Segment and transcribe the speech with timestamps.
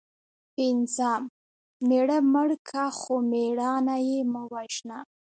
[0.55, 4.97] پنځم:مېړه مړ که خو مړانه یې مه وژنه